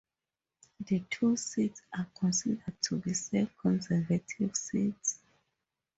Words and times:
The 0.79 1.01
two 1.11 1.37
seats 1.37 1.83
are 1.95 2.07
considered 2.19 2.73
to 2.85 2.97
be 2.97 3.13
safe 3.13 3.49
Conservative 3.61 4.55
seats. 4.55 5.19